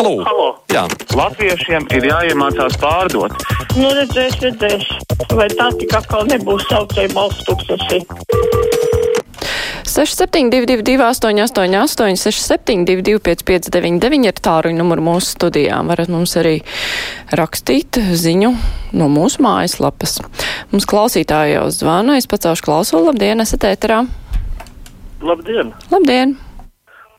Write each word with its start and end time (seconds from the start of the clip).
Halo! 0.00 0.22
Halo. 0.24 0.44
Jā. 0.72 0.86
Latviešiem 1.12 1.84
ir 1.92 2.06
jāiemācās 2.08 2.78
pārdot. 2.80 3.34
Nu, 3.76 3.90
redzēs, 3.92 4.38
redzēs. 4.40 4.86
Vai 5.36 5.44
tā 5.52 5.66
tik 5.76 5.92
atkal 5.92 6.24
nebūs 6.30 6.64
saucēja 6.70 7.10
balsts 7.12 7.44
tūkstoši? 7.44 8.00
6722, 9.84 10.96
888, 11.04 12.16
672, 12.16 13.20
559, 13.28 14.24
ir 14.32 14.40
tāruņa 14.40 14.80
numuru 14.80 15.04
mūsu 15.10 15.34
studijām. 15.36 15.92
Varat 15.92 16.08
mums 16.08 16.32
arī 16.40 16.56
rakstīt 17.36 18.00
ziņu 18.00 18.56
no 18.96 19.12
mūsu 19.12 19.44
mājaslapas. 19.44 20.22
Mums 20.72 20.88
klausītāji 20.88 21.58
jau 21.58 21.68
zvana, 21.76 22.16
es 22.16 22.30
pacaušu 22.30 22.70
klausulu. 22.72 23.10
Labdien, 23.12 23.44
esat 23.44 23.68
ēterā! 23.74 24.06
Labdien! 25.20 25.76
Labdien! 25.92 26.40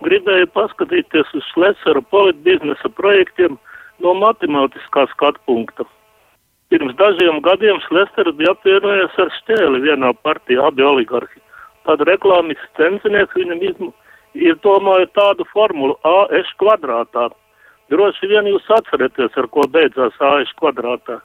Gribēju 0.01 0.47
paskatīties 0.55 1.33
uz 1.37 1.47
Slesera 1.53 2.01
politbiznesa 2.13 2.89
projektiem 2.97 3.57
no 4.01 4.13
matemātiskā 4.17 5.05
skatu 5.11 5.41
punkta. 5.45 5.85
Pirms 6.73 6.95
dažiem 6.97 7.41
gadiem 7.45 7.81
Slesers 7.85 8.33
bija 8.39 8.55
apvienojies 8.55 9.17
ar 9.21 9.29
Stēli 9.41 9.83
vienā 9.83 10.13
partijā, 10.25 10.63
abi 10.71 10.85
oligarhi. 10.87 11.41
Tad 11.85 12.01
reklāmas 12.07 12.61
centinieks 12.79 13.35
viņam 13.37 13.91
domāju 14.63 15.07
tādu 15.17 15.45
formulu 15.51 15.97
AS 16.07 16.49
kvadrātā. 16.57 17.29
Droši 17.91 18.29
vien 18.31 18.47
jūs 18.47 18.69
atceraties, 18.71 19.35
ar 19.35 19.47
ko 19.51 19.67
beidzās 19.67 20.15
AS 20.17 20.53
kvadrātā. 20.57 21.19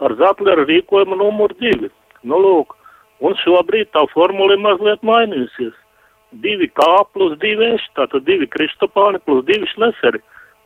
Ar 0.00 0.14
Zatlera 0.20 0.66
rīkojumu 0.68 1.16
numur 1.16 1.54
divi. 1.58 1.90
Nu, 2.22 2.36
lūk, 2.36 2.76
un 3.20 3.34
šobrīd 3.42 3.90
tā 3.96 4.04
formula 4.12 4.54
ir 4.54 4.60
mazliet 4.60 5.02
mainījusies. 5.02 5.74
2K 6.38 6.88
plus 7.12 7.36
2Š, 7.42 7.86
tātad 7.98 8.26
2 8.26 8.48
Kristopāni 8.54 9.20
plus 9.26 9.44
2 9.48 9.70
Šleseri, 9.74 10.20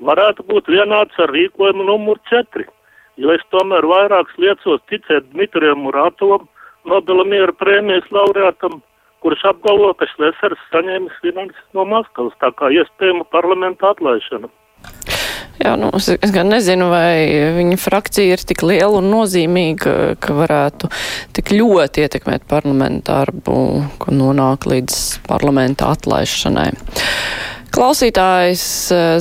varētu 0.05 0.45
būt 0.49 0.69
vienāds 0.69 1.19
ar 1.19 1.33
rīkojumu 1.33 1.87
numur 1.89 2.21
4. 2.31 2.67
Jo 3.17 3.31
es 3.31 3.45
tomēr 3.55 3.87
vairākas 3.87 4.41
liecos 4.43 4.83
ticēt 4.91 5.31
Dmitrijam 5.33 5.85
Muratovam, 5.87 6.49
Nobela 6.85 7.25
miera 7.25 7.53
prēmijas 7.57 8.11
laureātam, 8.13 8.83
kurš 9.25 9.47
apgalvo, 9.49 9.95
ka 9.97 10.09
Šlesers 10.11 10.61
saņēmis 10.73 11.17
finanses 11.23 11.65
no 11.73 11.87
Maskavas, 11.89 12.35
tā 12.43 12.51
kā 12.59 12.69
iespējama 12.75 13.25
parlamenta 13.33 13.95
atlaišana. 13.95 14.51
Jā, 15.63 15.77
nu, 15.79 15.93
es, 15.95 16.09
es 16.11 16.33
gan 16.35 16.51
nezinu, 16.51 16.89
vai 16.91 17.53
viņa 17.55 17.79
frakcija 17.79 18.35
ir 18.35 18.43
tik 18.43 18.65
liela 18.67 18.99
un 18.99 19.07
nozīmīga, 19.13 20.17
ka 20.23 20.35
varētu 20.35 20.91
tik 21.37 21.55
ļoti 21.55 22.03
ietekmēt 22.05 22.49
parlamentu 22.51 23.13
darbu, 23.13 23.57
ka 24.03 24.15
nonāk 24.15 24.67
līdz 24.71 25.01
parlamenta 25.29 25.93
atlaišanai. 25.95 26.73
Klausītājs 27.75 28.65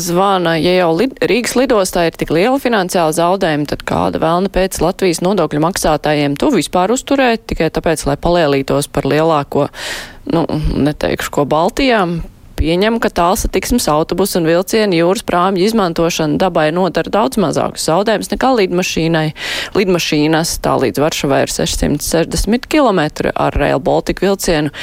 zvana, 0.05 0.51
ja 0.61 0.75
jau 0.75 0.91
lid, 0.93 1.15
Rīgas 1.25 1.55
lidostā 1.57 2.03
ir 2.05 2.17
tik 2.17 2.29
liela 2.33 2.59
finansiāla 2.61 3.13
zaudējuma, 3.17 3.65
tad 3.71 3.81
kāda 3.89 4.21
vēlna 4.21 4.51
pēc 4.53 4.77
Latvijas 4.83 5.23
nodokļu 5.25 5.61
maksātājiem 5.63 6.35
to 6.37 6.51
vispār 6.53 6.93
uzturēt 6.93 7.47
tikai 7.49 7.71
tāpēc, 7.73 8.05
lai 8.09 8.17
palielītos 8.21 8.91
par 8.93 9.09
lielāko, 9.09 9.69
nu, 10.33 10.45
neteikšu, 10.85 11.33
ko 11.33 11.47
Baltijām, 11.49 12.19
pieņem, 12.59 12.99
ka 13.03 13.11
tālsatiksmes 13.13 13.87
autobusu 13.91 14.39
un 14.39 14.47
vilcienu 14.49 14.97
jūras 14.97 15.25
prāmju 15.27 15.65
izmantošana 15.67 16.39
dabai 16.41 16.67
nodara 16.75 17.11
daudz 17.13 17.39
mazākus 17.41 17.87
zaudējumus 17.89 18.31
nekā 18.33 18.51
lidmašīnai. 18.59 19.25
Lidmašīnas 19.77 20.55
tā 20.63 20.75
līdz 20.83 21.03
Varšavai 21.03 21.41
ir 21.45 21.53
660 21.53 22.69
km 22.71 23.01
ar 23.33 23.57
Rail 23.57 23.81
Baltica 23.83 24.25
vilcienu. 24.27 24.73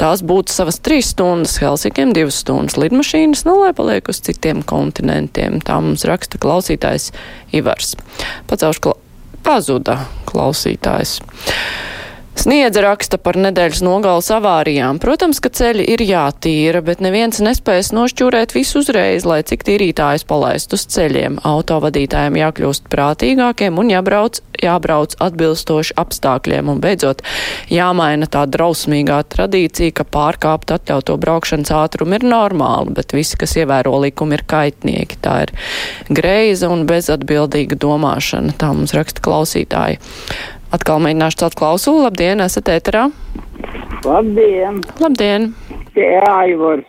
Tās 0.00 0.24
būtu 0.26 0.54
savas 0.54 0.80
3 0.84 1.00
stundas, 1.14 1.56
Helsinkiem 1.62 2.12
2 2.16 2.34
stundas 2.34 2.78
lidmašīnas, 2.80 3.46
nu 3.48 3.60
lai 3.62 3.72
paliek 3.76 4.10
uz 4.10 4.22
citiem 4.24 4.64
kontinentiem. 4.66 5.62
Tā 5.64 5.80
mums 5.84 6.06
raksta 6.08 6.40
klausītājs 6.42 7.12
Ivars. 7.54 7.94
Pacaušu 8.50 8.88
kla 8.88 8.98
pazuda 9.44 9.98
klausītājs. 10.28 11.18
Sniedza 12.34 12.82
raksta 12.82 13.14
par 13.22 13.36
nedēļas 13.38 13.80
nogalas 13.86 14.26
avārijām. 14.34 14.98
Protams, 15.02 15.38
ka 15.38 15.52
ceļi 15.54 15.84
ir 15.94 16.02
jātīra, 16.02 16.80
bet 16.82 16.98
neviens 17.04 17.38
nespēs 17.38 17.92
nošķūrēt 17.94 18.56
visu 18.56 18.80
uzreiz, 18.82 19.22
lai 19.28 19.38
cik 19.46 19.62
tīrītājs 19.68 20.26
palaist 20.26 20.74
uz 20.74 20.82
ceļiem. 20.90 21.38
Autovadītājiem 21.46 22.38
jākļūst 22.40 22.88
prātīgākiem 22.90 23.78
un 23.78 23.92
jābrauc, 23.94 24.40
jābrauc 24.58 25.14
atbilstoši 25.22 25.94
apstākļiem. 26.02 26.72
Un 26.74 26.82
beidzot, 26.82 27.22
jāmaina 27.70 28.26
tā 28.26 28.42
drausmīgā 28.50 29.20
tradīcija, 29.30 29.94
ka 30.00 30.08
pārkāpt 30.18 30.74
atļauto 30.74 31.16
braukšanas 31.22 31.70
ātrumu 31.78 32.18
ir 32.18 32.26
normāli, 32.26 32.96
bet 32.98 33.14
visi, 33.14 33.38
kas 33.38 33.54
ievēro 33.62 33.94
likumu, 34.08 34.34
ir 34.34 34.42
kaitnieki. 34.50 35.22
Tā 35.22 35.38
ir 35.46 35.54
greiza 36.10 36.72
un 36.74 36.82
bezatbildīga 36.90 37.78
domāšana. 37.78 38.58
Tā 38.58 38.74
mums 38.74 38.96
raksta 38.98 39.22
klausītāji. 39.22 40.02
Atkal 40.74 40.98
mēģināšu 41.04 41.38
celt 41.38 41.54
klausulu. 41.54 42.00
Labdien, 42.02 42.40
esat 42.42 42.66
ēterā. 42.72 43.04
Labdien! 44.02 44.80
Labdien! 44.98 45.52
Tie 45.94 46.08
Aivars. 46.26 46.88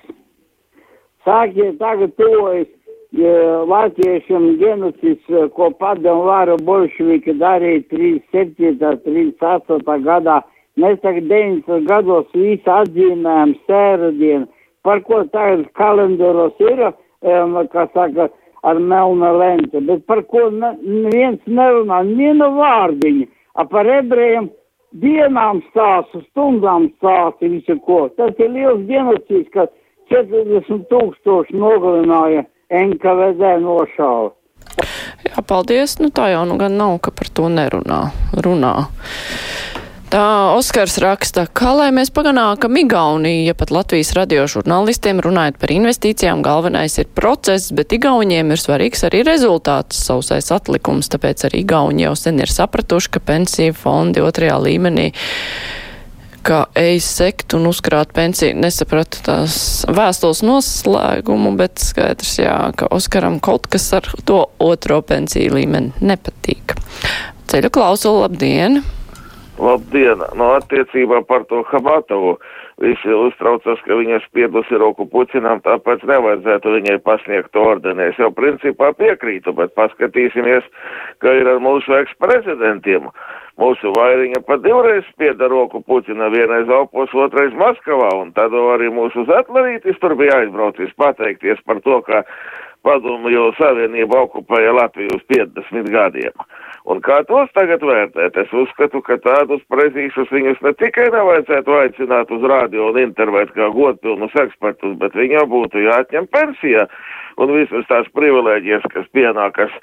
Sākiet 1.28 1.78
tagad 1.78 2.16
tuvojas 2.18 2.72
ja 3.14 3.36
latviešiem 3.70 4.48
genocīds, 4.62 5.30
ko 5.54 5.70
padomu 5.78 6.26
varu 6.32 6.56
bolševiki 6.66 7.36
darīja 7.38 7.84
37. 7.94 8.96
38. 9.06 10.00
gadā. 10.08 10.40
Mēs 10.82 10.98
tagad 11.06 11.30
90 11.30 11.86
gados 11.86 12.26
visu 12.34 12.74
atzīmējam 12.80 13.54
sēradienu. 13.70 14.50
Par 14.82 15.06
ko 15.06 15.22
tagad 15.30 15.70
kalendāros 15.78 16.58
ir, 16.72 16.88
um, 16.90 17.62
kā 17.70 17.86
saka, 17.94 18.32
ar 18.66 18.82
melna 18.82 19.30
lente, 19.38 19.78
bet 19.78 20.08
par 20.10 20.26
ko 20.26 20.50
ne, 20.50 20.74
neviens 20.82 21.42
nerunā, 21.46 22.02
viena 22.18 22.50
vārdiņa 22.58 23.30
par 23.64 23.88
ebrejiem 23.88 24.50
dienām 25.02 25.62
stāsta, 25.72 26.22
stundām 26.32 26.90
stāsta 26.98 27.50
visu 27.52 27.78
ko. 27.88 28.06
Tas 28.18 28.36
ir 28.40 28.52
liels 28.52 28.84
genocīds, 28.90 29.52
ka 29.54 29.68
40 30.12 30.88
tūkstoši 30.92 31.56
nogalināja 31.58 32.46
NKVD 32.70 33.56
nošāva. 33.64 34.34
Jā, 35.26 35.42
paldies. 35.48 35.98
Nu 36.02 36.12
tā 36.14 36.30
jau 36.34 36.44
nu 36.50 36.58
gan 36.60 36.76
nav, 36.78 36.98
ka 37.04 37.14
par 37.16 37.30
to 37.34 37.50
nerunā. 37.52 38.02
Runā. 38.46 38.74
Tā 40.16 40.56
Oskars 40.56 40.94
raksta, 41.04 41.44
kā 41.52 41.74
lai 41.76 41.90
mēs 41.92 42.08
paganākam 42.16 42.78
Igauniju, 42.80 43.50
ja 43.50 43.56
pat 43.58 43.74
Latvijas 43.76 44.14
radio 44.16 44.46
žurnālistiem 44.48 45.20
runājot 45.20 45.58
par 45.60 45.74
investīcijām, 45.76 46.40
galvenais 46.46 46.96
ir 47.02 47.10
process, 47.20 47.74
bet 47.76 47.92
Igauniem 47.98 48.54
ir 48.56 48.64
svarīgs 48.64 49.04
arī 49.10 49.26
rezultāts, 49.28 50.00
sausais 50.08 50.48
atlikums, 50.56 51.12
tāpēc 51.12 51.44
arī 51.50 51.66
Igauni 51.66 52.08
jau 52.08 52.16
sen 52.16 52.40
ir 52.40 52.48
sapratuši, 52.48 53.12
ka 53.12 53.26
pensiju 53.28 53.76
fondi 53.76 54.24
otrajā 54.24 54.56
līmenī 54.70 55.10
ka 56.48 56.64
ej 56.80 57.04
sekt 57.04 57.60
un 57.60 57.68
uzkrāt 57.68 58.16
pensiju. 58.16 58.56
Nesapratu 58.56 59.20
tās 59.28 59.60
vēstules 59.92 60.46
noslēgumu, 60.48 61.58
bet 61.60 61.84
skaidrs, 61.92 62.38
jā, 62.40 62.60
ka 62.80 62.88
Oskaram 62.88 63.42
kaut 63.44 63.68
kas 63.68 63.92
ar 64.00 64.14
to 64.24 64.46
otro 64.64 65.04
pensiju 65.04 65.60
līmeni 65.60 65.92
nepatīk. 66.00 66.80
Ceļu 67.52 67.76
klausulu, 67.76 68.30
labdien! 68.30 68.80
Labdien! 68.80 69.04
No 69.60 70.50
attiecībā 70.58 71.22
par 71.28 71.46
to 71.48 71.64
Hamatovu. 71.70 72.36
Visi 72.84 73.08
uztraucas, 73.08 73.80
ka 73.88 73.96
viņa 73.96 74.18
spiedusi 74.26 74.76
roku 74.76 75.06
pucinām, 75.08 75.62
tāpēc 75.64 76.04
nevajadzētu 76.04 76.74
viņai 76.74 76.98
pasniegt 77.06 77.56
ordeni. 77.56 78.10
Es 78.10 78.20
jau 78.20 78.34
principā 78.36 78.92
piekrītu, 79.00 79.54
bet 79.56 79.72
paskatīsimies, 79.80 80.68
ka 81.24 81.38
ir 81.40 81.48
ar 81.54 81.64
mūsu 81.64 81.96
eksprezidentiem. 82.02 83.08
Mūsu 83.56 83.94
vairiņa 83.96 84.42
pat 84.44 84.66
divreiz 84.66 85.08
spieda 85.14 85.48
roku 85.48 85.80
pucina, 85.88 86.28
vienreiz 86.34 86.68
Alpos, 86.68 87.16
otrais 87.16 87.56
Maskavā, 87.56 88.12
un 88.20 88.36
tad 88.36 88.52
arī 88.52 88.92
mūsu 88.92 89.24
Zetlerītis 89.30 89.96
tur 90.04 90.18
bija 90.20 90.42
aizbraucis 90.42 90.92
pateikties 91.00 91.64
par 91.64 91.80
to, 91.86 92.02
ka 92.04 92.26
padomju 92.84 93.54
savienība 93.56 94.26
okupēja 94.28 94.76
Latviju 94.76 95.16
uz 95.16 95.24
50 95.32 95.88
gadiem. 95.96 96.44
Un 96.86 97.00
kā 97.02 97.18
tos 97.26 97.50
tagad 97.58 97.82
vērtēt? 97.82 98.36
Es 98.38 98.52
uzskatu, 98.54 99.02
ka 99.06 99.18
tādus 99.24 99.64
prezīšus 99.74 100.30
viņus 100.34 100.60
ne 100.62 100.74
tikai 100.78 101.08
nevajadzētu 101.16 101.78
aicināt 101.80 102.34
uz 102.36 102.46
rādio 102.46 102.92
un 102.92 103.00
intervēt 103.02 103.56
kā 103.56 103.72
godpilnus 103.74 104.36
ekspertus, 104.44 104.94
bet 105.02 105.18
viņam 105.18 105.50
būtu 105.50 105.82
jāatņem 105.82 106.30
pensija 106.36 106.86
un 107.42 107.56
visas 107.58 107.90
tās 107.90 108.12
privilēģijas, 108.14 108.86
kas 108.94 109.10
pienākas 109.18 109.74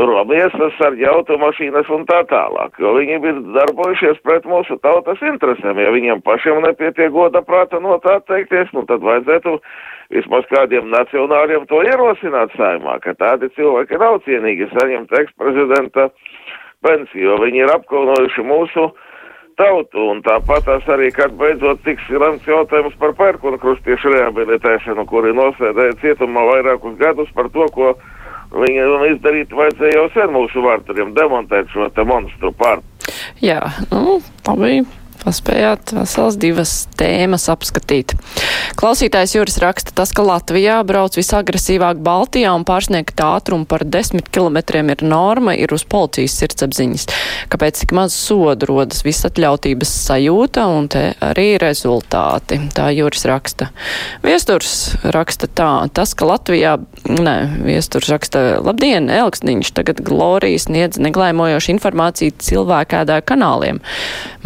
tur 0.00 0.12
miesas, 0.24 0.72
sarģi 0.78 1.04
automašīnas 1.10 1.88
un 1.92 2.06
tā 2.08 2.22
tālāk, 2.30 2.78
jo 2.80 2.94
viņi 2.96 3.18
ir 3.20 3.40
darbojušies 3.52 4.22
pret 4.24 4.46
mūsu 4.48 4.78
tautas 4.80 5.20
interesēm. 5.20 5.76
Ja 5.76 5.92
viņiem 5.92 6.22
pašiem 6.24 6.62
nepietiek 6.64 7.12
goda 7.12 7.42
prāta 7.44 7.80
no 7.84 7.98
tā 8.00 8.16
atteikties, 8.20 8.72
nu 8.72 8.86
tad 8.88 9.04
vajadzētu 9.04 9.58
vismaz 10.16 10.48
kādiem 10.48 10.88
nacionāļiem 10.94 11.66
to 11.68 11.82
ierosināt 11.84 12.54
saimā, 12.56 12.96
ka 13.04 13.12
tādi 13.20 13.50
cilvēki 13.58 14.00
nav 14.00 14.22
cienīgi 14.24 14.70
saņemt 14.72 15.12
eksprezidenta 15.20 16.08
pensiju, 16.86 17.26
jo 17.26 17.36
viņi 17.44 17.64
ir 17.66 17.72
apkaunojuši 17.74 18.46
mūsu 18.48 18.86
tautu, 19.60 20.06
un 20.14 20.22
tāpat 20.24 20.64
tās 20.64 20.88
arī, 20.88 21.10
kad 21.12 21.34
beidzot 21.36 21.82
tiks 21.84 22.08
lemts 22.08 22.48
jautājums 22.48 22.96
par 23.02 23.12
pērkona 23.18 23.60
krustiešu 23.60 24.14
rehabilitēšanu, 24.14 25.04
kuri 25.10 25.36
nosēdēja 25.36 25.98
cietumā 26.00 26.46
vairākus 26.54 26.96
gadus 27.02 27.28
par 27.36 27.52
to, 27.52 27.68
ko 27.76 27.92
Viņu 28.50 28.86
izdarīt 29.12 29.52
vajadzēja 29.54 29.98
jau 29.98 30.06
sen 30.14 30.32
mūsu 30.34 30.64
vārtariem 30.64 31.12
demontēt 31.14 31.70
šo 31.74 31.86
te 31.94 32.06
monstru 32.06 32.50
pār. 32.58 32.82
Jā, 33.44 33.60
nu, 33.92 34.18
labi. 34.48 34.82
Paspējāt 35.20 35.92
vesels 35.92 36.38
divas 36.40 36.70
tēmas 36.96 37.44
apskatīt. 37.52 38.14
Klausītājs 38.80 39.34
Juris 39.36 39.58
raksta, 39.60 39.92
tas, 39.92 40.14
ka 40.16 40.24
Latvijā 40.24 40.78
brauc 40.88 41.18
visagresīvāk 41.18 42.00
Baltijā 42.00 42.54
un 42.56 42.64
pārsniegt 42.64 43.20
ātrumu 43.20 43.68
par 43.68 43.84
10 43.84 44.30
km 44.32 44.60
ir 44.80 45.04
norma, 45.04 45.52
ir 45.52 45.74
uz 45.76 45.84
policijas 45.84 46.38
sirdsapziņas. 46.40 47.04
Kāpēc 47.52 47.82
tik 47.82 47.92
maz 47.96 48.16
sodu 48.16 48.70
rodas 48.70 49.04
visatļautības 49.04 49.92
sajūta 50.06 50.64
un 50.72 50.88
te 50.88 51.04
arī 51.20 51.50
rezultāti? 51.60 52.56
Tā 52.72 52.88
Juris 52.96 53.26
raksta. 53.28 53.68
Viesturs 54.24 54.94
raksta 55.04 55.50
tā, 55.52 55.70
tas, 55.92 56.14
ka 56.16 56.30
Latvijā, 56.30 56.78
nē, 57.10 57.36
viesturs 57.68 58.08
raksta, 58.08 58.62
labdien, 58.64 59.12
Elksniņš 59.12 59.74
tagad 59.76 60.00
Glorijas 60.06 60.70
sniedz 60.70 61.00
neglēmojošu 61.02 61.74
informāciju 61.76 62.38
cilvēkēdā 62.40 63.20
kanāliem. 63.26 63.84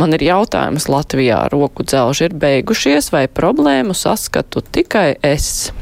Man 0.00 0.17
ir 0.17 0.27
jautājums 0.27 0.63
jautājums 0.64 0.88
Latvijā 0.88 1.49
roku 1.52 1.84
dzelži 1.84 2.25
ir 2.28 2.34
beigušies 2.40 3.12
vai 3.12 3.26
problēmu 3.28 3.93
saskatu 3.94 4.62
tikai 4.62 5.16
es. 5.22 5.72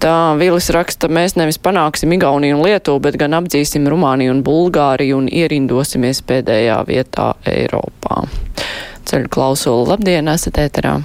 Tā 0.00 0.36
Vīlis 0.38 0.70
raksta, 0.72 1.08
mēs 1.08 1.36
nevis 1.36 1.58
panāksim 1.58 2.12
Igauniju 2.14 2.56
un 2.56 2.64
Lietuvu, 2.64 3.00
bet 3.02 3.18
gan 3.18 3.34
apdzīsim 3.34 3.88
Rumāniju 3.90 4.32
un 4.32 4.42
Bulgāriju 4.46 5.18
un 5.18 5.28
ierindosimies 5.28 6.22
pēdējā 6.22 6.78
vietā 6.86 7.34
Eiropā. 7.44 8.24
Ceļu 9.04 9.28
klausulu, 9.28 9.88
labdien, 9.90 10.28
esat 10.28 10.56
ēterā. 10.62 11.00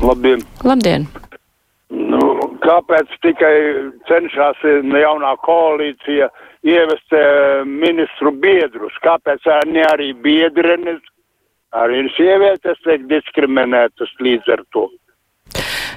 Labdien! 0.00 0.44
Labdien! 0.64 1.08
Nu, 1.90 2.20
kāpēc 2.62 3.10
tikai 3.22 3.56
cenšas 4.08 4.62
jaunā 4.62 5.34
koalīcija 5.42 6.30
ievest 6.62 7.18
ministru 7.66 8.32
biedrus? 8.32 8.94
Kāpēc 9.02 9.44
ne 9.66 9.84
arī 9.90 10.12
biedrenes 10.14 11.02
Arī 11.76 12.06
sievietes 12.16 12.80
tiek 12.84 13.04
diskriminētas 13.10 14.14
līdz 14.22 14.54
ar 14.54 14.62
to. 14.72 14.86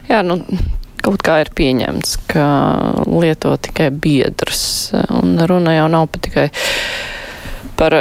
Jā, 0.09 0.19
nu, 0.25 0.41
kaut 1.03 1.21
kā 1.25 1.39
ir 1.43 1.51
pieņemts, 1.55 2.17
ka 2.31 2.47
lieto 3.07 3.53
tikai 3.61 3.89
biedrs, 3.93 4.63
un 5.21 5.37
runa 5.49 5.77
jau 5.77 5.87
nav 5.91 6.09
pat 6.11 6.25
tikai 6.27 6.47
par 7.79 7.95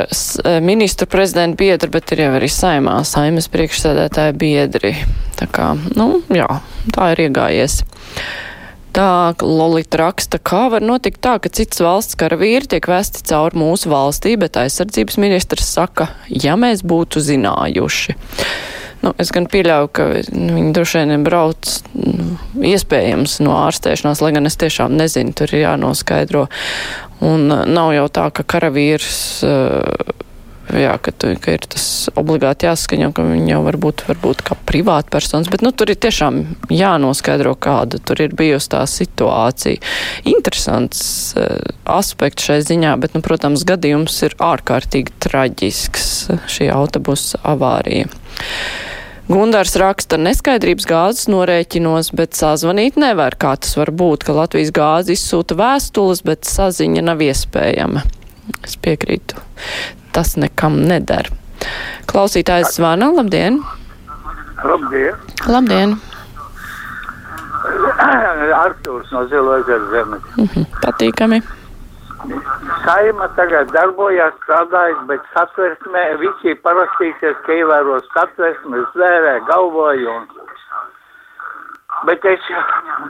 ministru 0.65 1.07
prezidentu 1.07 1.61
biedru, 1.63 1.93
bet 1.95 2.11
ir 2.13 2.25
jau 2.25 2.33
arī 2.35 2.49
saimā, 2.51 2.97
saimas 3.07 3.47
priekšsēdētāja 3.53 4.35
biedri. 4.35 4.95
Tā 5.39 5.47
kā, 5.55 5.71
nu, 5.95 6.09
jā, 6.35 6.49
tā 6.97 7.13
ir 7.15 7.29
iegājies. 7.29 7.83
Tā 8.97 9.35
Lolita 9.45 10.01
raksta, 10.01 10.41
kā 10.41 10.67
var 10.73 10.85
notikt 10.85 11.21
tā, 11.25 11.37
ka 11.43 11.51
cits 11.53 11.83
valsts 11.85 12.17
karavīri 12.19 12.71
tiek 12.73 12.89
vēsti 12.89 13.23
cauri 13.29 13.61
mūsu 13.61 13.93
valstī, 13.93 14.35
bet 14.41 14.57
aizsardzības 14.59 15.19
ministrs 15.21 15.69
saka, 15.77 16.09
ja 16.33 16.57
mēs 16.59 16.83
būtu 16.87 17.23
zinājuši. 17.23 18.17
Nu, 19.05 19.13
es 19.23 19.31
gan 19.31 19.47
pieļauju, 19.47 19.91
ka 19.95 20.07
nu, 20.35 20.55
viņi 20.57 20.73
droši 20.75 21.03
vien 21.05 21.27
brauc 21.27 21.75
nu, 21.95 22.39
iespējams 22.67 23.39
no 23.47 23.55
ārstēšanās, 23.61 24.23
lai 24.25 24.33
gan 24.35 24.51
es 24.51 24.59
tiešām 24.59 24.97
nezinu, 24.99 25.37
tur 25.39 25.53
ir 25.55 25.69
jānoskaidro. 25.69 26.49
Un 27.29 27.47
nav 27.47 27.93
jau 27.95 28.09
tā, 28.15 28.27
ka 28.35 28.47
karavīrs. 28.57 29.21
Uh, 29.47 30.27
jā, 30.77 30.95
ka, 31.03 31.13
tu, 31.13 31.31
ka 31.41 31.55
ir 31.57 31.65
tas 31.71 31.85
obligāti 32.19 32.69
jāskaņo, 32.69 33.11
ka 33.17 33.25
viņi 33.27 33.53
jau 33.55 33.61
varbūt, 33.67 34.05
varbūt 34.09 34.43
kā 34.47 34.57
privāta 34.69 35.13
personas, 35.17 35.51
bet 35.53 35.65
nu, 35.65 35.73
tur 35.73 35.93
ir 35.93 36.01
tiešām 36.01 36.41
jānoskaidro, 36.73 37.55
kāda 37.59 38.01
tur 38.03 38.21
ir 38.25 38.35
bijusi 38.39 38.73
tā 38.75 38.83
situācija. 38.91 39.81
Interesants 40.29 41.01
uh, 41.39 41.57
aspekts 41.99 42.49
šai 42.49 42.61
ziņā, 42.67 42.97
bet, 43.03 43.17
nu, 43.17 43.25
protams, 43.25 43.67
gadījums 43.69 44.21
ir 44.29 44.37
ārkārtīgi 44.43 45.17
traģisks 45.25 46.13
šī 46.53 46.71
autobusa 46.75 47.41
avārija. 47.49 48.11
Gundārs 49.29 49.75
raksta 49.77 50.17
neskaidrības 50.17 50.87
gāzes 50.89 51.27
norēķinos, 51.29 52.15
bet 52.17 52.39
sazvanīt 52.39 52.97
nevar. 52.97 53.37
Kā 53.37 53.59
tas 53.61 53.77
var 53.77 53.93
būt, 53.93 54.25
ka 54.25 54.37
Latvijas 54.37 54.73
gāze 54.73 55.13
izsūta 55.13 55.59
vēstules, 55.59 56.25
bet 56.25 56.49
saziņa 56.49 57.05
nav 57.11 57.21
iespējama? 57.27 58.07
Es 58.65 58.79
piekrītu 58.81 59.37
tas 60.13 60.37
nekam 60.37 60.81
neder. 60.91 61.31
Klausītājs 62.09 62.77
zvana, 62.79 63.11
labdien! 63.15 63.61
Labdien! 64.65 65.15
Labdien! 65.47 65.97
Artūrs 68.65 69.11
no 69.13 69.25
Zilo 69.31 69.57
ezeru 69.61 69.91
zemes. 69.93 70.23
Mm 70.37 70.49
-hmm, 70.55 70.67
patīkami. 70.83 71.43
Saima 72.85 73.29
tagad 73.37 73.71
darbojas, 73.73 74.35
strādājas, 74.43 75.03
bet 75.11 75.21
satversmē 75.35 76.05
visi 76.23 76.55
parastīsies, 76.67 77.37
ka 77.47 77.53
ievēros 77.61 78.09
satversmes, 78.15 78.89
zvērē, 78.95 79.35
galvoju 79.51 80.11
un 80.15 80.27
Bet 82.07 82.25
es 82.31 82.45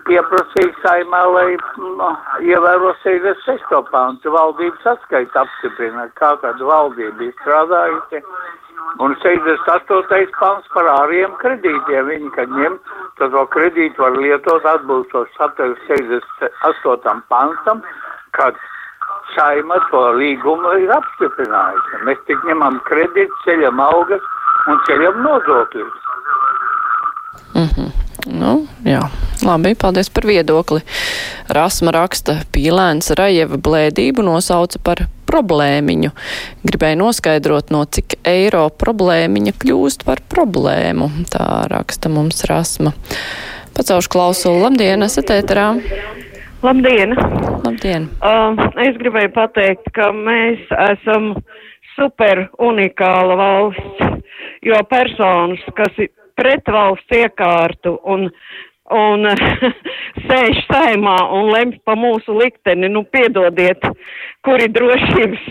pieprasīju 0.08 0.72
saimā, 0.82 1.20
lai 1.34 1.56
no, 1.98 2.12
ievēro 2.40 2.94
66. 3.02 3.74
pantu 3.90 4.32
valdības 4.32 4.86
atskaita 4.94 5.42
apstiprina, 5.44 6.06
kā 6.20 6.30
tad 6.44 6.62
valdība 6.70 7.26
ir 7.26 7.34
strādājusi. 7.42 8.22
Un 9.04 9.12
68. 9.20 10.32
pants 10.38 10.72
par 10.72 10.88
āriem 10.94 11.34
kredītiem. 11.42 12.08
Viņi, 12.08 12.32
kad 12.38 12.54
ņem, 12.56 12.78
tad 13.20 13.36
to 13.36 13.44
kredītu 13.52 14.00
var 14.00 14.16
lietot 14.16 14.64
atbilstoši 14.72 15.36
68. 15.36 17.22
pantam, 17.28 17.84
kad 18.38 18.56
saima 19.36 19.76
to 19.90 20.02
līgumu 20.16 20.72
ir 20.80 20.92
apstiprinājusi. 20.96 22.04
Mēs 22.08 22.24
tik 22.30 22.44
ņemam 22.48 22.80
kredītu, 22.88 23.42
ceļam 23.44 23.84
algas 23.84 24.24
un 24.72 24.80
ceļam 24.88 25.20
nodokļus. 25.26 26.08
Mm 27.58 27.68
-hmm. 27.74 27.90
Nu, 28.26 28.66
jā, 28.84 29.00
labi, 29.46 29.74
paldies 29.78 30.10
par 30.10 30.26
viedokli. 30.26 30.80
Rasma 31.48 31.92
raksta, 31.94 32.40
pīlēns 32.52 33.12
Rajeva 33.14 33.56
blēdību 33.56 34.24
nosauca 34.26 34.80
par 34.84 35.06
problēmiņu. 35.28 36.10
Gribēju 36.66 36.98
noskaidrot, 36.98 37.70
no 37.70 37.84
cik 37.84 38.18
eiro 38.26 38.68
problēmiņa 38.82 39.52
kļūst 39.62 40.04
par 40.08 40.22
problēmu. 40.34 41.10
Tā 41.30 41.68
raksta 41.72 42.10
mums 42.12 42.44
Rasma. 42.50 42.92
Pacaušu 43.76 44.10
klausulu. 44.10 44.64
Labdien, 44.66 45.02
esat 45.06 45.30
ēterā. 45.30 45.70
Labdien! 46.62 47.14
Labdien! 47.62 48.08
Uh, 48.18 48.58
es 48.82 48.96
gribēju 48.98 49.30
pateikt, 49.36 49.92
ka 49.94 50.10
mēs 50.10 50.58
esam 50.90 51.36
super 51.94 52.48
unikāla 52.58 53.36
valsts, 53.38 54.24
jo 54.66 54.80
personas, 54.90 55.62
kas 55.78 56.02
pret 56.38 56.70
valsts 56.72 57.18
iekārtu 57.18 57.96
un, 58.06 58.28
un 58.94 59.28
sēž 60.28 60.62
saimā 60.68 61.18
un 61.34 61.52
lemj 61.52 61.78
pa 61.86 61.96
mūsu 61.98 62.36
likteni, 62.38 62.90
nu 62.92 63.04
piedodiet, 63.04 63.84
kuri 64.46 64.70
drošības 64.72 65.46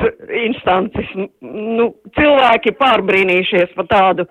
instances, 0.47 1.15
nu 1.41 1.91
cilvēki 2.17 2.75
pārbrīnījušies 2.79 3.75
par 3.77 3.91
tādu. 3.91 4.27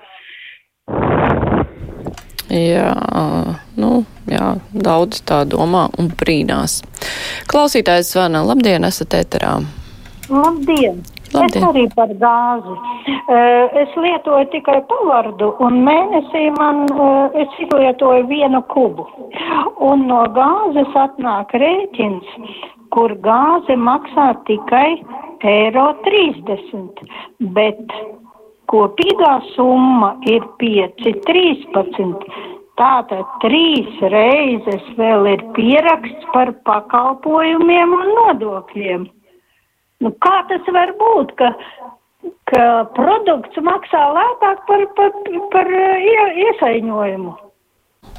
Jā, 2.46 2.92
nu, 3.75 4.04
jā, 4.30 4.52
daudz 4.70 5.18
tā 5.26 5.40
domā 5.50 5.88
un 5.98 6.12
brīnās. 6.14 6.78
Klausītājs 7.50 8.12
zvana, 8.14 8.44
labdien, 8.46 8.86
esat 8.86 9.18
ēterā. 9.18 9.56
Labdien! 10.30 11.02
Labdien. 11.35 11.62
Es 11.62 11.68
arī 11.68 11.85
par 11.95 12.12
gāzi. 12.21 12.75
Uh, 13.26 13.78
es 13.83 13.95
lietoju 13.99 14.47
tikai 14.52 14.78
pavardu, 14.90 15.50
un 15.64 15.80
mēnesī 15.87 16.45
man 16.59 16.85
uh, 16.95 17.35
es 17.35 17.61
izlietoju 17.64 18.26
vienu 18.30 18.62
kubu. 18.73 19.06
Un 19.83 20.06
no 20.11 20.23
gāzes 20.37 20.99
atnāk 21.02 21.54
rēķins, 21.62 22.37
kur 22.95 23.16
gāze 23.25 23.76
maksā 23.76 24.33
tikai 24.47 25.00
eiro 25.47 25.88
30, 26.06 27.02
bet 27.56 27.97
kopīgā 28.71 29.35
summa 29.54 30.14
ir 30.26 30.47
5,13. 30.62 32.30
Tātad 32.76 33.28
trīs 33.40 34.00
reizes 34.12 34.88
vēl 34.99 35.30
ir 35.30 35.45
pieraksts 35.56 36.26
par 36.35 36.52
pakalpojumiem 36.68 37.95
un 37.97 38.11
nodokļiem. 38.18 39.06
Nu, 40.05 40.12
kā 40.21 40.37
tas 40.50 40.69
var 40.76 40.93
būt, 41.00 41.33
ka, 41.38 41.50
ka 42.50 42.67
produkts 42.97 43.59
maksā 43.65 44.03
lētāk 44.19 44.62
par, 44.69 44.87
par, 44.99 45.19
par 45.55 45.73
ie, 45.73 46.23
iesaiņojumu? 46.47 47.35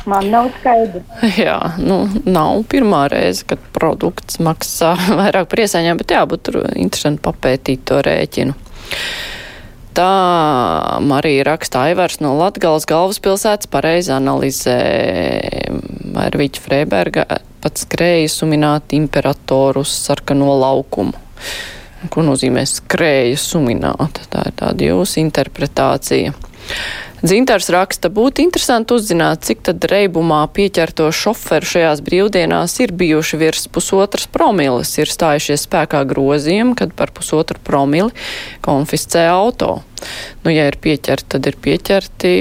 Man 0.08 0.30
nav 0.32 0.50
skaidrs. 0.60 1.08
Jā, 1.44 1.58
nu, 1.82 2.06
nav 2.26 2.62
pirmā 2.72 3.08
reize, 3.12 3.46
kad 3.48 3.62
produkts 3.76 4.40
maksā 4.44 4.96
vairāk 5.20 5.50
par 5.52 5.64
iesaiņojumu, 5.66 6.04
bet 6.04 6.16
jābūt 6.18 6.46
tur 6.48 6.62
interesanti 6.74 7.24
papētīt 7.28 7.86
to 7.90 8.02
rēķinu. 8.06 8.56
Tā 9.98 10.12
Marija 11.02 11.48
raksta 11.48 11.88
Aivars 11.88 12.20
no 12.22 12.36
Latgales 12.38 12.86
galvaspilsētas 12.90 13.70
pareizi 13.74 14.12
analizē 14.14 14.76
Mērviķa 16.14 16.62
Freiberga 16.62 17.26
pat 17.64 17.82
skrēja 17.82 18.30
sumināt 18.30 18.94
imperatoru 18.94 19.82
uz 19.82 19.96
sarkano 20.06 20.54
laukumu. 20.62 21.27
Ko 22.13 22.22
nozīmē 22.22 22.63
skrēja 22.70 23.39
sumināt? 23.41 24.22
Tā 24.29 24.46
ir 24.50 24.56
tāda 24.60 24.91
jūsu 24.91 25.22
interpretācija. 25.24 26.36
Dzintars 27.17 27.72
raksta, 27.74 28.12
būtu 28.13 28.44
interesanti 28.44 28.94
uzzināt, 28.94 29.41
cik 29.48 29.63
tad 29.65 29.86
reibumā 29.89 30.44
pieķerto 30.53 31.08
šoferu 31.10 31.65
šajās 31.65 32.03
brīvdienās 32.06 32.75
ir 32.84 32.91
bijuši 32.94 33.39
virs 33.41 33.65
pusotras 33.74 34.27
promiles, 34.29 34.91
ir 35.01 35.10
stājušies 35.10 35.63
spēkā 35.65 36.03
grozījumi, 36.12 36.75
kad 36.77 36.94
par 36.94 37.10
pusotru 37.17 37.58
promili 37.65 38.13
konfiscē 38.62 39.25
auto. 39.32 39.79
Nu, 40.44 40.53
ja 40.53 40.67
ir 40.70 40.77
pieķerti, 40.77 41.32
tad 41.34 41.50
ir 41.50 41.58
pieķerti, 41.58 42.34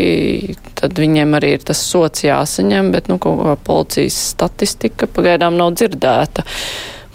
tad 0.77 1.01
viņiem 1.01 1.33
arī 1.39 1.55
ir 1.57 1.65
tas 1.65 1.81
sots 1.81 2.27
jāsaņem, 2.27 2.93
bet, 2.93 3.09
nu, 3.09 3.17
kaut 3.17 3.41
kā 3.47 3.57
policijas 3.71 4.19
statistika 4.35 5.09
pagaidām 5.09 5.57
nav 5.57 5.73
dzirdēta. 5.81 6.45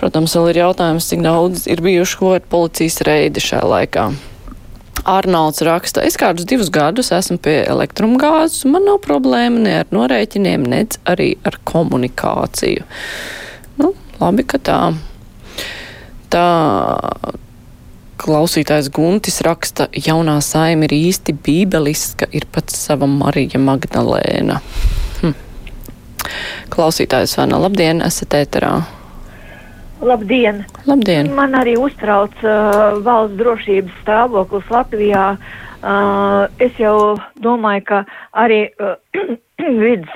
Protams, 0.01 0.33
vēl 0.33 0.47
ir 0.49 0.57
jautājums, 0.63 1.05
cik 1.11 1.19
daudz 1.21 1.67
ir 1.69 1.81
bijuši 1.85 2.15
kādi 2.17 2.47
policijas 2.49 2.95
reidi 3.05 3.41
šajā 3.43 3.65
laikā. 3.69 4.05
Arnolds 5.05 5.61
raksta, 5.65 6.01
es 6.05 6.15
kādus 6.17 6.47
divus 6.49 6.71
gadus 6.73 7.11
esmu 7.13 7.37
pie 7.41 7.59
elektrumgāzes, 7.69 8.63
un 8.65 8.73
man 8.75 8.87
nav 8.89 8.97
problēma 9.05 9.61
ne 9.61 9.75
ar 9.83 9.91
norēķiniem, 9.93 10.65
ne 10.73 10.79
arī 11.09 11.35
ar 11.45 11.59
komunikāciju. 11.69 12.85
Nu, 13.81 13.91
labi, 14.17 14.45
ka 14.49 14.57
tā. 14.61 14.79
Tā 16.33 16.47
klausītājs 18.21 18.89
Guntis 18.93 19.37
raksta, 19.45 19.85
jaunā 19.93 20.39
saima 20.45 20.85
ir 20.89 20.95
īsti 20.97 21.35
bībeliska, 21.45 22.29
ir 22.33 22.47
pats 22.53 22.77
sava 22.87 23.09
Marija 23.09 23.61
Magdalēna. 23.61 24.57
Hm. 25.21 25.37
Klausītājs 26.73 27.37
Vana, 27.37 27.61
labdien, 27.61 28.01
esat 28.05 28.37
ēterā. 28.41 28.73
Labdien! 30.01 30.63
Labdien! 30.89 31.29
Man 31.37 31.53
arī 31.53 31.75
uztrauc 31.77 32.33
uh, 32.41 32.97
valsts 33.05 33.37
drošības 33.37 33.99
stāvoklis 34.01 34.71
Latvijā. 34.73 35.25
Uh, 35.81 36.49
es 36.61 36.73
jau 36.81 37.19
domāju, 37.41 37.85
ka 37.85 37.99
arī 38.37 38.63
uh, 38.81 38.95
vidas, 39.83 40.15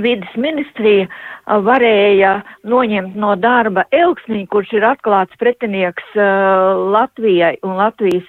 vidas 0.00 0.32
ministrija 0.40 1.04
uh, 1.04 1.60
varēja 1.66 2.38
noņemt 2.64 3.16
no 3.20 3.34
darba 3.36 3.84
Elksnī, 3.92 4.46
kurš 4.48 4.72
ir 4.78 4.88
atklāts 4.88 5.36
pretinieks 5.40 6.16
uh, 6.16 6.72
Latvijai 6.96 7.58
un 7.60 7.76
Latvijas 7.80 8.24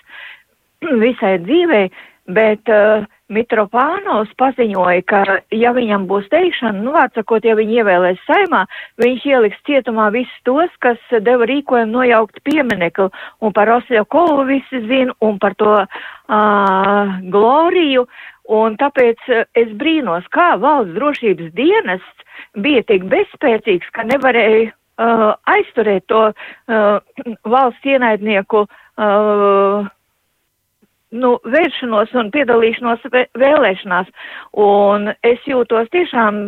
visai 1.05 1.38
dzīvei, 1.48 1.88
bet 2.36 2.67
uh, 2.67 3.08
Mitropānos 3.34 4.29
paziņoja, 4.38 5.01
ka, 5.10 5.20
ja 5.50 5.72
viņam 5.74 6.03
būs 6.05 6.27
teikšana, 6.29 6.77
nu, 6.77 6.91
vārdsakot, 6.94 7.46
ja 7.48 7.55
viņi 7.58 7.79
ievēlēs 7.82 8.20
saimā, 8.27 8.60
viņš 9.01 9.25
ieliks 9.32 9.63
cietumā 9.65 10.12
visus 10.13 10.44
tos, 10.46 10.70
kas 10.86 11.01
deva 11.25 11.48
rīkojumu 11.50 11.89
nojaukt 11.98 12.38
pieminekli, 12.46 13.10
un 13.41 13.55
par 13.58 13.72
Osļakovu 13.79 14.46
visi 14.51 14.84
zina, 14.86 15.15
un 15.25 15.39
par 15.41 15.58
to 15.58 15.74
uh, 15.82 17.15
Gloriju, 17.34 18.05
un 18.53 18.77
tāpēc 18.77 19.25
es 19.58 19.74
brīnos, 19.74 20.29
kā 20.29 20.53
valsts 20.62 20.94
drošības 20.94 21.50
dienests 21.58 22.46
bija 22.62 22.86
tik 22.86 23.10
bezspēcīgs, 23.10 23.89
ka 23.98 24.05
nevarēja 24.05 24.70
uh, 24.70 25.34
aizturēt 25.50 26.05
to 26.13 26.27
uh, 26.29 27.01
valsts 27.41 27.89
ienaidnieku 27.89 28.67
uh, 28.67 29.89
nu, 31.15 31.36
vēršanos 31.55 32.15
un 32.19 32.31
piedalīšanos 32.36 33.05
vēlēšanās. 33.39 34.10
Un 34.65 35.13
es 35.25 35.45
jūtos 35.50 35.91
tiešām 35.93 36.41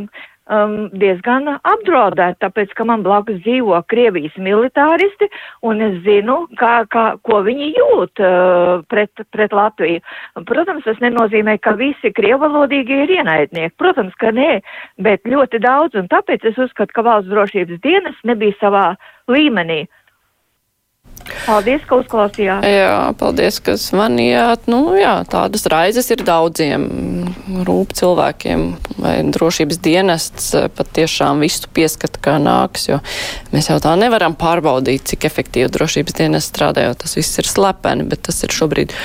um, 0.47 0.75
diezgan 0.95 1.49
apdraudēta, 1.57 2.47
tāpēc, 2.47 2.73
ka 2.77 2.85
man 2.87 3.03
blakus 3.05 3.39
dzīvo 3.45 3.79
Krievijas 3.91 4.35
militāristi, 4.41 5.29
un 5.67 5.83
es 5.83 5.99
zinu, 6.05 6.39
kā, 6.59 6.81
kā, 6.93 7.05
ko 7.27 7.41
viņi 7.45 7.71
jūt 7.77 8.23
uh, 8.23 8.85
pret, 8.91 9.25
pret 9.35 9.55
Latviju. 9.55 10.03
Protams, 10.49 10.85
tas 10.87 10.99
nenozīmē, 11.03 11.57
ka 11.63 11.75
visi 11.79 12.13
krievalodīgi 12.15 13.03
ir 13.03 13.15
ienaidnieki. 13.19 13.75
Protams, 13.79 14.15
ka 14.21 14.33
nē, 14.35 14.59
bet 15.03 15.27
ļoti 15.27 15.61
daudz, 15.63 15.97
un 15.99 16.09
tāpēc 16.11 16.47
es 16.51 16.59
uzskatu, 16.67 16.95
ka 16.95 17.05
valsts 17.07 17.31
drošības 17.31 17.83
dienas 17.85 18.27
nebija 18.27 18.57
savā 18.61 18.87
līmenī. 19.31 19.85
Paldies, 21.47 21.83
ka 21.87 22.01
uzklausījāt. 22.01 22.65
Jā, 22.67 22.95
paldies, 23.19 23.61
ka 23.63 23.77
zvanījāt. 23.79 24.67
Nu, 24.67 24.81
jā, 24.99 25.15
tādas 25.31 25.63
raizes 25.71 26.11
ir 26.11 26.23
daudziem 26.27 26.87
rūp 27.67 27.93
cilvēkiem, 27.97 28.65
vai 29.01 29.15
drošības 29.33 29.79
dienests 29.83 30.51
pat 30.77 30.91
tiešām 30.97 31.43
visu 31.43 31.69
pieskata, 31.73 32.21
kā 32.23 32.35
nāks, 32.41 32.89
mēs 33.53 33.69
jau 33.71 33.77
tā 33.83 33.93
nevaram 33.99 34.35
pārbaudīt, 34.37 35.05
cik 35.11 35.27
efektīvi 35.29 35.69
drošības 35.73 36.17
dienests 36.17 36.53
strādā, 36.53 36.87
jo 36.87 36.95
tas 37.03 37.17
viss 37.17 37.41
ir 37.41 37.49
slepeni, 37.49 38.07
bet 38.07 38.23
tas 38.27 38.41
ir 38.45 38.53
šobrīd 38.55 38.95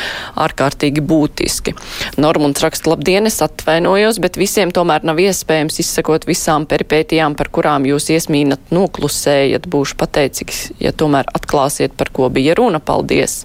ārkārtīgi 0.42 1.04
būtiski. 1.04 1.74
Normunds 2.22 2.62
raksta, 2.64 2.92
labdien, 2.92 3.28
es 3.30 3.40
atvainojos, 3.44 4.20
bet 4.22 4.38
visiem 4.40 4.72
tomēr 4.74 5.06
nav 5.06 5.20
iespējams 5.22 5.80
izsakot 5.82 6.26
visām 6.28 6.66
peripētijām, 6.70 7.36
par 7.38 7.50
kurām 7.54 7.86
jūs 7.88 8.10
iesmīnat 8.14 8.72
noklusējat. 8.74 9.68
Būšu 9.72 9.96
pateicīgs, 10.00 10.62
ja 10.82 10.92
tomēr 10.96 11.28
atklāsiet, 11.36 11.96
par 11.98 12.12
ko 12.14 12.28
bija 12.32 12.56
runa. 12.58 12.80
Paldies, 12.82 13.42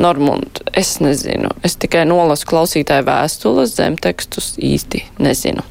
Normund. 0.00 0.62
Es 0.76 0.96
nezinu. 1.02 1.50
Es 1.66 1.76
tikai 1.80 2.06
nolasu 2.08 2.46
klausītāju 2.48 3.04
vēstules, 3.08 3.74
zemtekstus 4.10 4.58
īsti 4.58 5.04
nezinu. 5.22 5.62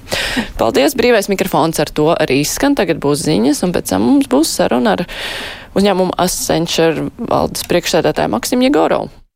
Paldies, 0.57 0.95
brīvais 0.95 1.29
mikrofons 1.29 1.79
ar 1.79 1.89
to 1.91 2.15
arī 2.15 2.41
izskan. 2.41 2.75
Tagad 2.75 2.99
būs 2.99 3.25
ziņas, 3.25 3.63
un 3.63 3.73
pēc 3.73 3.91
tam 3.91 4.05
mums 4.07 4.27
būs 4.27 4.55
saruna 4.55 4.95
ar 4.95 5.05
uzņēmumu 5.75 6.15
Ascenture 6.17 7.09
valdes 7.19 7.67
priekšsēdētāju 7.67 8.31
Maksimu 8.31 8.69
Jegorovu. 8.69 9.19